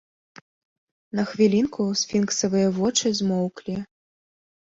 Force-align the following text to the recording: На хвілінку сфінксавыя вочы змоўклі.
На 1.19 1.25
хвілінку 1.31 1.85
сфінксавыя 2.01 2.71
вочы 2.79 3.07
змоўклі. 3.21 3.77